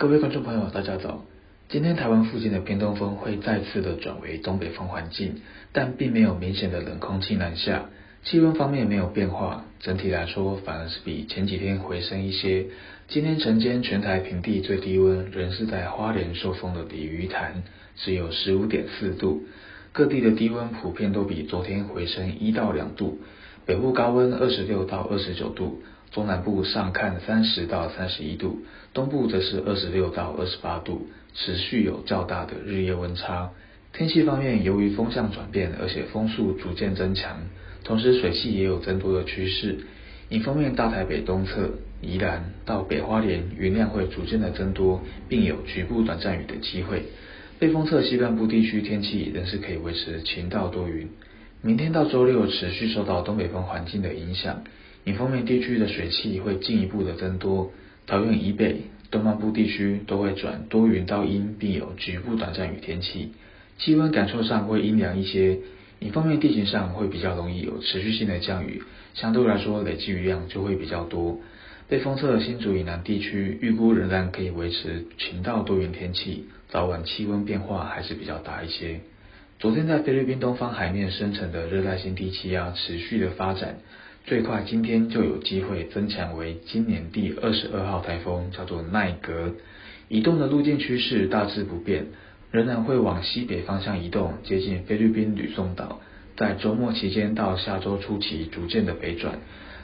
[0.00, 1.26] 各位观众朋友，大家早。
[1.68, 5.42] 今天台湾附近的偏东风会再次的转为东北风环境，
[5.72, 7.90] 但并没有明显的冷空气南下，
[8.22, 9.66] 气温方面没有变化。
[9.78, 12.68] 整体来说，反而是比前几天回升一些。
[13.08, 17.62] 今天晨间全台平地最低温仍是在花莲寿丰的鲤鱼潭，
[17.96, 19.42] 只有十五点四度。
[19.92, 23.18] 各地的低温普遍都比昨天回升一到两度，
[23.66, 25.82] 北部高温二十六到二十九度。
[26.10, 33.50] 中南部上看三十到三十一度，东部则是二十六到二十八度，持续有较大的日夜温差。
[33.92, 37.38] 天气方面，由于风向转变，而且风速逐渐增强，
[37.84, 39.78] 同时水汽也有增多的趋势。
[40.30, 47.04] 迎风面，大台北东侧、宜兰到北花莲云量会逐渐的增多，并有局部短暂雨的机会。
[47.58, 51.08] 背风侧西半部地区天气仍是可以维持晴到多云。
[51.62, 54.64] 明天到周六持续受到东北风环境的影响。
[55.04, 57.72] 迎风面地区的水汽会进一步的增多，
[58.06, 63.32] 桃园以北、东半部地区都会转多云到阴，并有局部短暂雨天气。
[63.78, 65.58] 气温感受上会阴凉一些，
[66.00, 68.82] 迎风面地形上会比较容易有持续性的降雨，
[69.14, 71.40] 相对来说累积雨量就会比较多。
[71.88, 79.00] 背风侧新竹以南地区预估仍然可以维持晴到多云天气，早晚气温变化还是比较大一些。
[79.58, 83.78] 昨天在菲律宾东方海面生成的热带性低气压持续的发展。
[84.26, 89.54] 最快今天就有机会增强为今年第二十二号台风，叫做奈格。
[90.08, 92.06] 移动的路径趋势大致不变，
[92.52, 96.00] 仍然会往西北方向移动，接近菲律宾吕宋岛，
[96.36, 99.38] 在周末期间到下周初期逐渐的北转，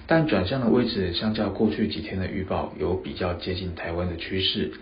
[0.07, 4.73] 但转向的位置相较过去几天的预报有比较接近台湾的趋势，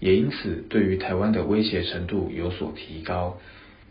[0.00, 3.38] 也因此对于台湾的威胁程度有所提高，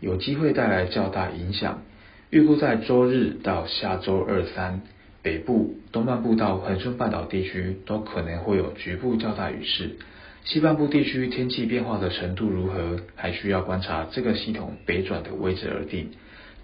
[0.00, 1.82] 有机会带来较大影响。
[2.30, 4.82] 预估在周日到下周二三。
[5.24, 9.96] 北部、东半部到恒春半岛地区都可能会有局部较大雨势，
[10.44, 16.10] 西半部地区天气变化的程度如何，还需要观察这个系统北转的位置而定。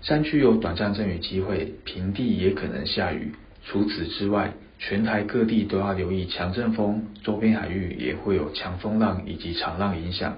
[0.03, 3.33] 山区有短暂阵雨机会，平地也可能下雨。
[3.65, 10.37] 除此之外，全台各地都要留意强阵风，周边海域也会有强风浪以及长浪影响。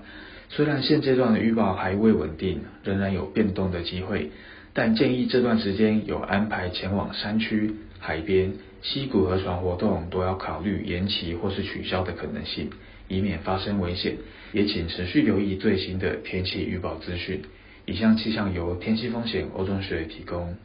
[0.48, 4.30] 虽然现阶段的预报还未稳定，仍然有变动的机会。
[4.74, 12.70] 但建议这段时间有安排前往山区、海边、溪谷河船活动，都要考虑延期或是取消的可能性，
[13.06, 14.16] 以免发生危险。
[14.52, 17.42] 也请持续留意最新的天气预报资讯。
[17.84, 20.56] 以上气象由天气风险欧中学提供。